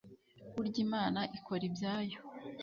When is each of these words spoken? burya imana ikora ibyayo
burya 0.55 0.79
imana 0.85 1.19
ikora 1.37 1.63
ibyayo 1.69 2.17